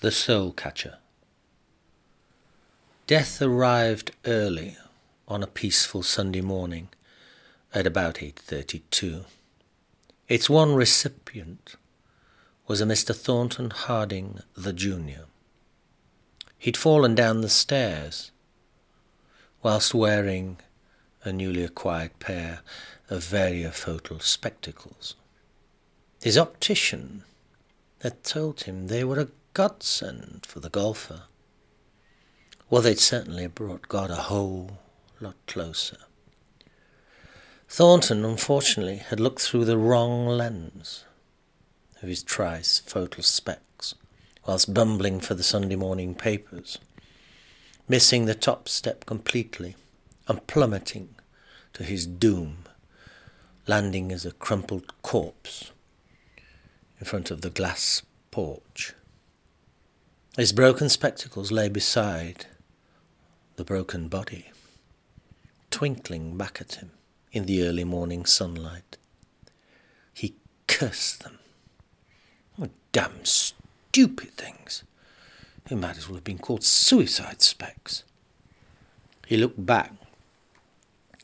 [0.00, 0.98] The Soul Catcher.
[3.06, 4.76] Death arrived early
[5.26, 6.90] on a peaceful Sunday morning
[7.72, 9.24] at about 8:32.
[10.28, 11.76] Its one recipient
[12.66, 13.16] was a Mr.
[13.16, 15.24] Thornton Harding the junior.
[16.58, 18.32] He'd fallen down the stairs
[19.62, 20.58] whilst wearing
[21.22, 22.60] a newly acquired pair
[23.08, 25.14] of varifocal spectacles.
[26.20, 27.24] His optician
[28.02, 31.22] had told him they were a godsend for the golfer.
[32.68, 34.80] Well, they'd certainly brought God a whole
[35.18, 35.96] lot closer.
[37.66, 41.06] Thornton, unfortunately, had looked through the wrong lens
[42.02, 43.94] of his trice trifocal specs
[44.46, 46.76] whilst bumbling for the Sunday morning papers,
[47.88, 49.74] missing the top step completely
[50.28, 51.14] and plummeting
[51.72, 52.64] to his doom,
[53.66, 55.72] landing as a crumpled corpse
[57.00, 58.92] in front of the glass porch.
[60.36, 62.44] His broken spectacles lay beside
[63.56, 64.52] the broken body,
[65.70, 66.90] twinkling back at him
[67.32, 68.98] in the early morning sunlight.
[70.12, 70.34] He
[70.66, 71.38] cursed them.
[72.60, 74.84] Oh, damn stupid things.
[75.70, 78.04] They might as well have been called suicide specs.
[79.26, 79.92] He looked back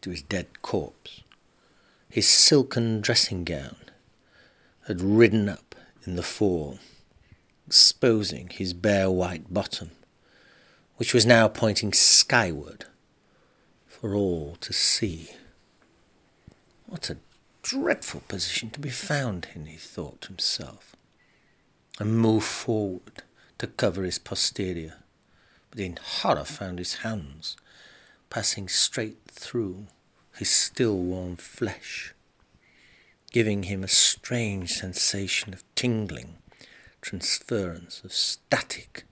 [0.00, 1.20] to his dead corpse.
[2.08, 3.76] His silken dressing gown
[4.86, 5.74] had ridden up
[6.06, 6.78] in the fall
[7.66, 9.90] exposing his bare white bottom,
[10.96, 12.86] which was now pointing skyward
[13.86, 15.30] for all to see.
[16.86, 17.16] What a
[17.62, 20.94] dreadful position to be found in, he thought to himself,
[21.98, 23.22] and moved forward
[23.58, 24.98] to cover his posterior,
[25.70, 27.56] but in horror found his hands
[28.28, 29.86] passing straight through
[30.36, 32.14] his still warm flesh,
[33.32, 36.36] giving him a strange sensation of tingling
[37.04, 39.04] transference of static.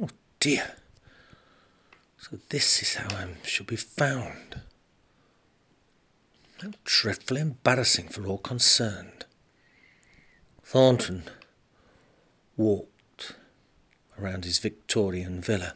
[0.00, 0.76] Oh dear.
[2.16, 4.60] So this is how I shall be found.
[6.62, 9.24] How dreadfully embarrassing for all concerned.
[10.62, 11.24] Thornton
[12.56, 13.34] walked
[14.16, 15.74] around his Victorian villa.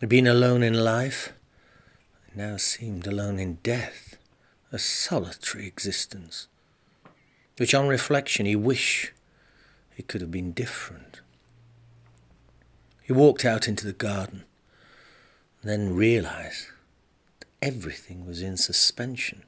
[0.00, 1.32] He'd been alone in life,
[2.26, 4.16] and now seemed alone in death,
[4.72, 6.48] a solitary existence,
[7.56, 9.12] which on reflection he wished
[9.98, 11.20] it could have been different.
[13.02, 14.44] He walked out into the garden
[15.60, 16.68] and then realized
[17.40, 19.42] that everything was in suspension.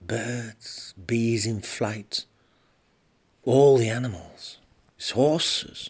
[0.00, 2.26] Birds, bees in flight,
[3.44, 4.58] all the animals,
[4.96, 5.88] his horses,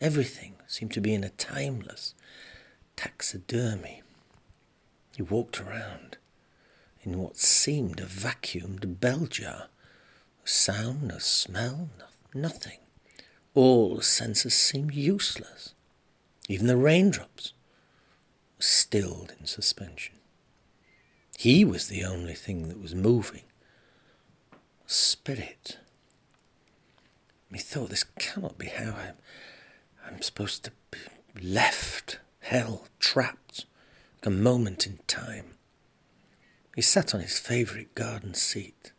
[0.00, 2.14] everything seemed to be in a timeless
[2.96, 4.02] taxidermy.
[5.14, 6.16] He walked around
[7.02, 9.68] in what seemed a vacuumed bell jar.
[10.38, 12.78] No sound, no smell, nothing nothing.
[13.54, 15.74] All senses seemed useless.
[16.48, 17.52] Even the raindrops
[18.56, 20.14] were stilled in suspension.
[21.38, 23.44] He was the only thing that was moving.
[24.86, 25.78] Spirit.
[27.50, 29.14] Methought this cannot be how I'm,
[30.06, 30.98] I'm supposed to be
[31.42, 33.64] left, held, trapped,
[34.16, 35.54] like a moment in time.
[36.76, 38.92] He sat on his favourite garden seat,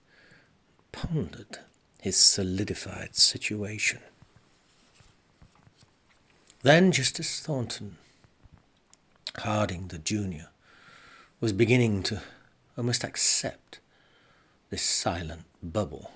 [0.92, 1.60] pondered
[2.02, 4.00] his solidified situation.
[6.64, 7.98] Then Justice Thornton,
[9.38, 10.50] Harding the junior,
[11.40, 12.22] was beginning to
[12.76, 13.80] almost accept
[14.72, 16.12] this silent bubble.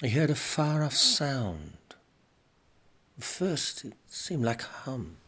[0.00, 1.76] He heard a far off sound.
[3.18, 5.18] First it seemed like a hum.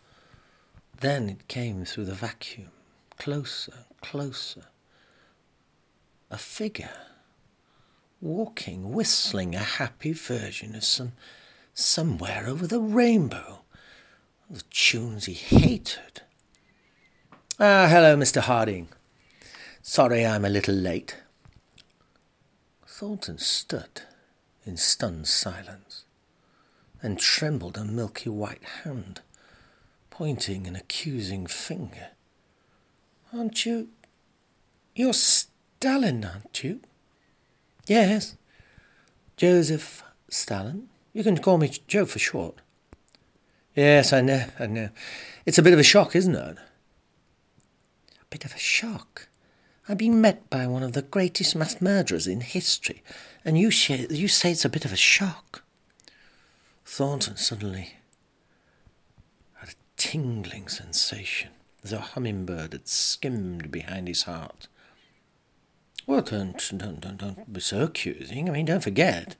[1.00, 2.70] Then it came through the vacuum,
[3.18, 4.64] closer, closer.
[6.30, 6.90] A figure
[8.20, 11.12] walking, whistling a happy version of some
[11.72, 13.60] somewhere over the rainbow,
[14.50, 16.22] the tunes he hated.
[17.60, 18.40] Ah, hello, Mr.
[18.40, 18.88] Harding.
[19.82, 21.16] Sorry I'm a little late.
[22.86, 24.02] Thornton stood
[24.64, 26.04] in stunned silence,
[27.00, 29.20] then trembled a milky white hand,
[30.10, 32.08] pointing an accusing finger.
[33.32, 33.88] Aren't you?
[34.96, 36.80] You're Stalin, aren't you?
[37.88, 38.36] Yes.
[39.38, 40.88] Joseph Stalin.
[41.14, 42.56] You can call me Joe for short.
[43.74, 44.90] Yes, I know, I know.
[45.46, 46.58] It's a bit of a shock, isn't it?
[48.20, 49.28] A bit of a shock.
[49.88, 53.02] I've been met by one of the greatest mass murderers in history,
[53.42, 55.62] and you, say, you say it's a bit of a shock.
[56.84, 57.94] Thornton suddenly
[59.54, 61.50] had a tingling sensation,
[61.82, 64.67] as a hummingbird had skimmed behind his heart.
[66.08, 68.48] Well, don't, don't, don't, don't be so accusing.
[68.48, 69.36] I mean, don't forget,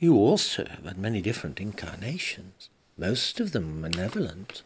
[0.00, 4.64] You also have had many different incarnations, most of them malevolent.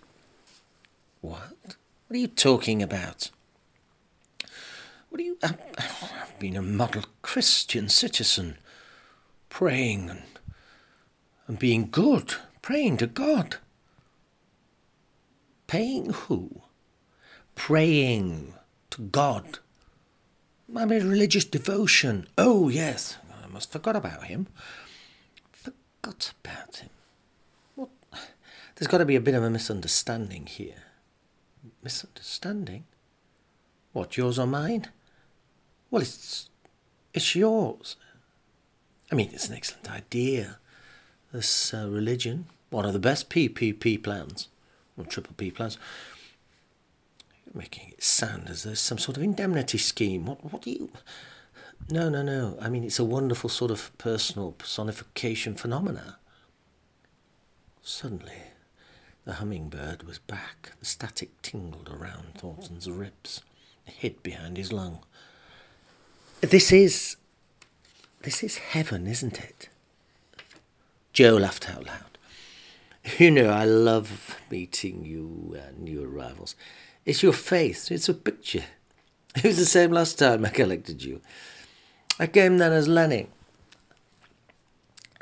[1.21, 1.77] What?
[2.07, 3.31] What are you talking about?
[5.11, 5.37] What are you.
[5.43, 8.57] I've been a model Christian citizen,
[9.51, 10.23] praying and,
[11.47, 12.33] and being good,
[12.63, 13.57] praying to God.
[15.67, 16.63] Paying who?
[17.55, 18.55] Praying
[18.89, 19.59] to God.
[20.69, 22.27] Mean, religious devotion.
[22.37, 24.49] Oh, yes, I must forgot about him.
[25.53, 26.91] Forgot about him.
[27.75, 27.89] What?
[28.75, 30.83] There's got to be a bit of a misunderstanding here.
[31.83, 32.85] Misunderstanding?
[33.93, 34.89] What, yours or mine?
[35.91, 36.51] Well, it's
[37.15, 37.97] it's yours.
[39.11, 40.59] I mean, it's an excellent idea.
[41.33, 44.49] This uh, religion, one of the best PPP plans,
[44.99, 45.79] or triple P plans.
[47.55, 50.27] Making it sound as there's some sort of indemnity scheme.
[50.27, 50.45] What?
[50.53, 50.91] What do you?
[51.91, 52.59] No, no, no.
[52.61, 56.19] I mean, it's a wonderful sort of personal personification phenomena.
[57.83, 58.43] Suddenly,
[59.25, 60.73] the hummingbird was back.
[60.81, 63.43] The static tingled around Thornton's ribs,
[63.85, 65.01] hid behind his lung.
[66.41, 67.17] This is.
[68.23, 69.69] This is heaven, isn't it?
[71.13, 72.19] Joe laughed out loud.
[73.19, 76.57] You know, I love meeting you new arrivals.
[77.07, 78.65] It's your face, it's a picture.
[79.37, 81.21] It was the same last time I collected you.
[82.19, 83.29] I came then as Lenin.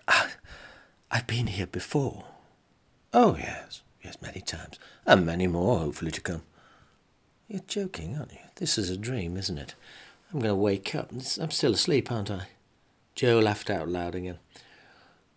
[0.07, 0.31] Ah,
[1.11, 2.25] I've been here before.
[3.13, 6.43] Oh, yes, yes, many times, and many more, hopefully, to come.
[7.49, 8.39] You're joking, aren't you?
[8.55, 9.75] This is a dream, isn't it?
[10.33, 11.11] I'm going to wake up.
[11.11, 12.47] I'm still asleep, aren't I?
[13.17, 14.39] Joe laughed out loud again.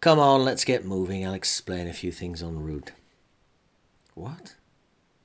[0.01, 1.25] Come on, let's get moving.
[1.25, 2.91] I'll explain a few things en route.
[4.13, 4.53] What?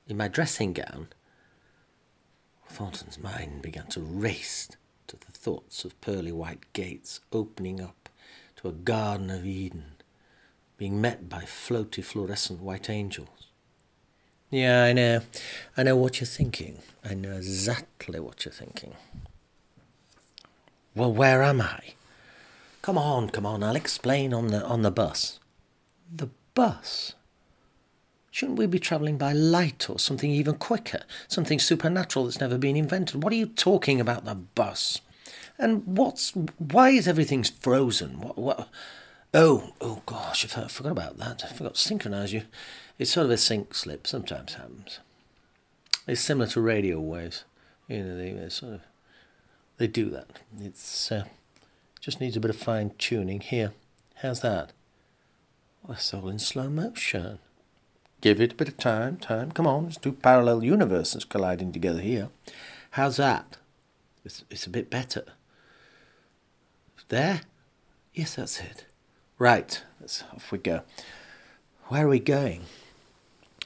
[0.07, 1.07] In my dressing gown?
[2.69, 4.69] Thornton's mind began to race
[5.07, 8.09] to the thoughts of pearly white gates opening up
[8.57, 9.93] to a Garden of Eden,
[10.77, 13.47] being met by floaty fluorescent white angels.
[14.49, 15.21] Yeah, I know.
[15.77, 16.79] I know what you're thinking.
[17.03, 18.95] I know exactly what you're thinking.
[20.95, 21.93] Well, where am I?
[22.81, 25.39] Come on, come on, I'll explain on the on the bus.
[26.13, 27.13] The bus?
[28.33, 31.01] Shouldn't we be travelling by light or something even quicker?
[31.27, 33.21] Something supernatural that's never been invented?
[33.21, 35.01] What are you talking about the bus?
[35.59, 38.19] And what's why is everything frozen?
[38.19, 38.69] What what
[39.35, 41.45] Oh, oh gosh, I forgot about that.
[41.45, 42.41] I forgot to synchronise you.
[42.97, 44.97] It's sort of a sync slip, sometimes happens.
[46.07, 47.43] It's similar to radio waves.
[47.87, 48.81] You know, they sort of
[49.77, 50.39] they do that.
[50.59, 51.25] It's uh,
[51.99, 53.73] just needs a bit of fine tuning here.
[54.23, 54.71] How's that?
[55.83, 57.37] Well, it's all in slow motion.
[58.23, 59.51] Give it a bit of time, time.
[59.51, 62.29] Come on, it's two parallel universes colliding together here.
[62.91, 63.57] How's that?
[64.23, 65.25] It's, it's a bit better.
[67.09, 67.41] There?
[68.13, 68.85] Yes, that's it.
[69.37, 70.83] Right, let's off we go.
[71.87, 72.61] Where are we going?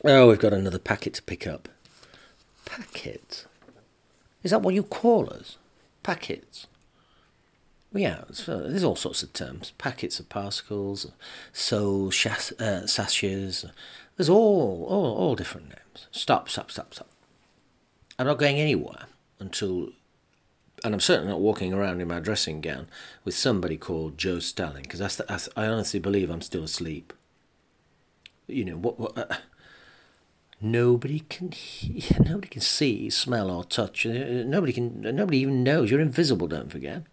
[0.04, 1.70] Oh, we've got another packet to pick up.
[2.66, 3.46] Packet?
[4.42, 5.58] Is that what you call us?
[6.02, 6.66] packets.
[7.92, 9.74] Well, yeah, so there's all sorts of terms.
[9.78, 11.12] Packets of particles,
[11.54, 13.66] soul, chas- uh, sachets.
[14.18, 16.08] There's all, all, all different names.
[16.12, 17.10] Stop, stop, stop, stop.
[18.20, 19.06] I'm not going anywhere
[19.40, 19.90] until,
[20.84, 22.88] and I'm certainly not walking around in my dressing gown
[23.24, 25.22] with somebody called Joe Stalin, because
[25.56, 27.14] I honestly believe I'm still asleep.
[28.48, 29.36] You know, what, what uh,
[30.60, 34.06] Nobody can hear, nobody can see, smell, or touch.
[34.06, 35.02] Uh, nobody can.
[35.02, 36.48] Nobody even knows you're invisible.
[36.48, 37.04] Don't forget.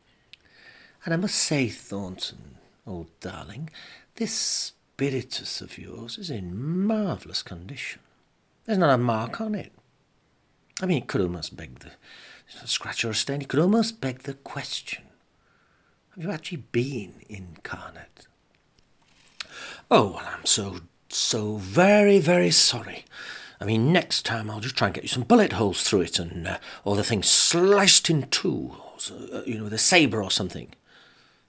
[1.05, 2.57] And I must say, Thornton,
[2.87, 3.69] old darling,
[4.15, 8.01] this spiritus of yours is in marvellous condition.
[8.65, 9.73] There's not a mark on it.
[10.81, 11.91] I mean, it could almost beg the
[12.65, 13.43] scratch or a stain.
[13.43, 15.03] It could almost beg the question:
[16.15, 18.29] Have you actually been incarnate?
[19.91, 20.77] Oh well, I'm so
[21.09, 23.05] so very, very sorry.
[23.61, 26.21] I mean, next time I'll just try and get you some bullet holes through it,
[26.21, 30.23] and uh, or the thing sliced in two, or, uh, you know, with a saber
[30.23, 30.69] or something.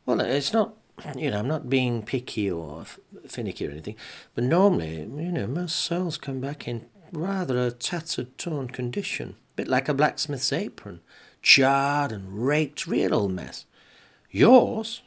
[0.07, 0.73] Well, it's not,
[1.17, 2.85] you know, I'm not being picky or
[3.27, 3.95] finicky or anything,
[4.33, 9.55] but normally, you know, most souls come back in rather a tattered, torn condition, a
[9.55, 11.01] bit like a blacksmith's apron,
[11.41, 13.65] charred and raked, real old mess.
[14.31, 15.01] Yours,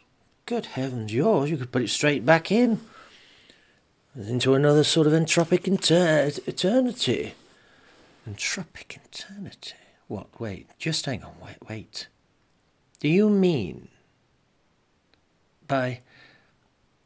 [0.46, 2.80] good heavens, yours, you could put it straight back in
[4.14, 7.34] into another sort of entropic inter- eternity.
[8.28, 9.74] Entropic eternity?
[10.08, 10.40] What?
[10.40, 12.08] Wait, just hang on, wait, wait.
[13.00, 13.88] Do you mean
[15.68, 16.00] by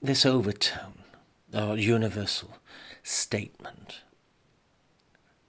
[0.00, 1.02] this overtone
[1.52, 2.56] or universal
[3.02, 4.00] statement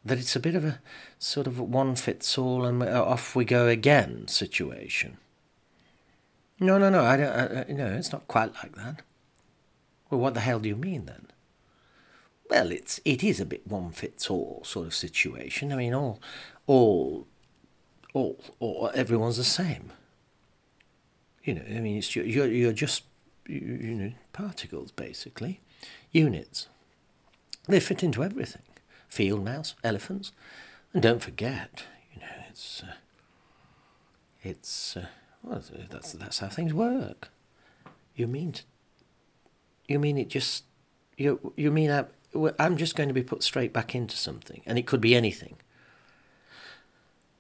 [0.05, 0.79] that it's a bit of a
[1.17, 5.17] sort of one fits all and uh, off we go again situation?
[6.59, 7.03] No, no, no.
[7.03, 7.29] I don't.
[7.29, 9.01] I, no, it's not quite like that.
[10.09, 11.27] Well, what the hell do you mean then?
[12.49, 15.71] Well, it's it is a bit one fits all sort of situation.
[15.71, 16.19] I mean, all,
[16.67, 17.27] all,
[18.13, 19.91] all, all everyone's the same.
[21.43, 23.03] You know, I mean, it's you're you're just
[23.47, 25.59] you, know particles basically,
[26.11, 26.67] units.
[27.67, 28.61] They fit into everything.
[29.09, 30.31] Field mouse, elephants,
[30.93, 31.83] and don't forget,
[32.13, 32.93] you know, it's uh,
[34.41, 35.05] it's uh,
[35.43, 37.29] well, that's that's how things work.
[38.15, 38.55] You mean
[39.87, 40.63] you mean it just
[41.17, 42.05] you you mean I,
[42.57, 45.57] I'm just going to be put straight back into something, and it could be anything.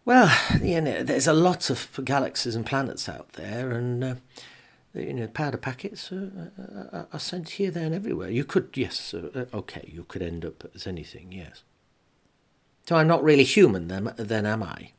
[0.05, 4.15] Well, you know, there's a lot of galaxies and planets out there, and uh,
[4.93, 6.51] you know, powder packets are,
[6.91, 8.29] are, are, sent here, there, and everywhere.
[8.29, 11.63] You could, yes, uh, okay, you could end up as anything, yes.
[12.87, 14.91] So I'm not really human, then, then am I?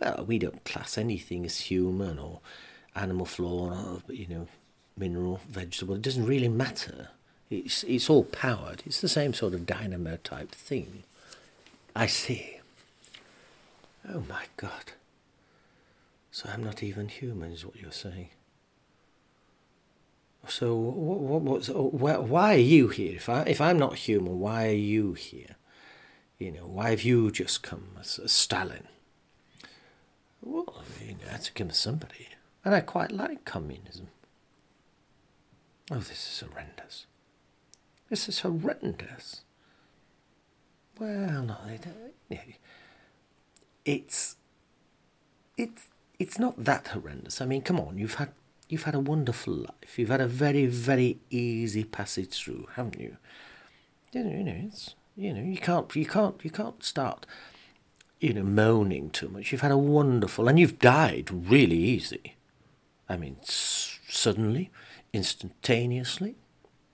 [0.00, 2.40] Well, we don't class anything as human or
[2.94, 4.48] animal flora, or, you know,
[4.98, 5.94] mineral, vegetable.
[5.94, 7.08] It doesn't really matter.
[7.48, 8.82] It's, it's all powered.
[8.84, 11.04] It's the same sort of dynamo type thing.
[11.94, 12.55] I see.
[14.08, 14.92] Oh my God.
[16.30, 18.28] So I'm not even human, is what you're saying.
[20.48, 23.16] So what, what, what, oh, why are you here?
[23.16, 25.56] If I if I'm not human, why are you here?
[26.38, 28.86] You know, why have you just come as, as Stalin?
[30.42, 32.28] Well, I mean, I had to come as somebody,
[32.64, 34.08] and I quite like communism.
[35.90, 37.06] Oh, this is horrendous.
[38.08, 39.42] This is horrendous.
[40.98, 41.56] Well, no,
[43.86, 44.36] it's
[45.56, 45.88] it's
[46.18, 47.40] it's not that horrendous.
[47.40, 48.32] I mean, come on, you've had
[48.68, 49.98] you've had a wonderful life.
[49.98, 53.16] You've had a very very easy passage through, haven't you?
[54.12, 57.24] You know, you know, it's you know, you can't you can't you can't start
[58.20, 59.52] you know moaning too much.
[59.52, 62.34] You've had a wonderful, and you've died really easy.
[63.08, 64.70] I mean, s- suddenly,
[65.12, 66.34] instantaneously.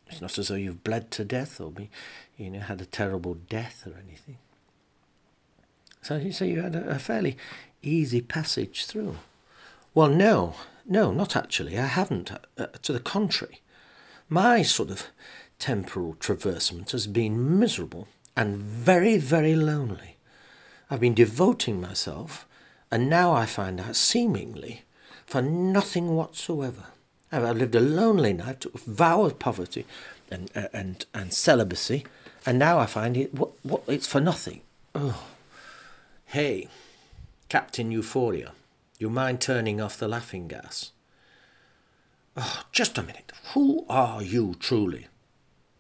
[0.08, 1.88] It's not as though you've bled to death or be,
[2.37, 4.37] you know, had a terrible death or anything.
[6.02, 7.37] So you say you had a, a fairly
[7.82, 9.16] easy passage through.
[9.94, 10.54] Well, no,
[10.85, 11.78] no, not actually.
[11.78, 12.30] I haven't.
[12.30, 13.61] Uh, to the contrary,
[14.28, 15.06] my sort of
[15.59, 20.16] temporal traversement has been miserable and very, very lonely.
[20.90, 22.47] I've been devoting myself,
[22.90, 24.82] and now I find out seemingly
[25.25, 26.87] for nothing whatsoever.
[27.30, 29.87] I've lived a lonely life, took a vow of poverty
[30.30, 32.04] and, uh, and, and celibacy,
[32.44, 34.62] and now I find it what, what it's for nothing.
[34.94, 35.23] Oh,
[36.32, 36.66] hey,
[37.50, 38.52] Captain Euphoria,
[38.98, 40.92] you mind turning off the laughing gas?
[42.34, 43.32] Oh, just a minute.
[43.52, 45.08] Who are you truly?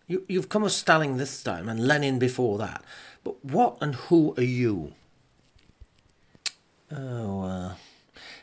[0.06, 2.84] You, you've come as Stalin this time and Lenin before that,
[3.24, 4.92] but what and who are you?
[6.94, 7.74] Oh, uh,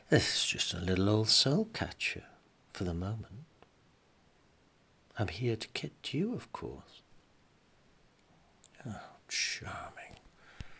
[0.09, 2.23] is just a little old soul catcher
[2.73, 3.45] for the moment.
[5.19, 7.03] I'm here to kid you, of course.
[8.87, 8.95] Oh,
[9.27, 10.08] charming.